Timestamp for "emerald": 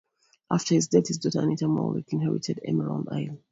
2.65-3.07